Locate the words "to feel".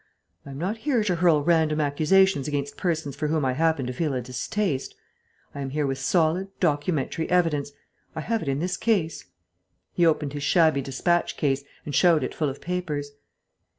3.85-4.15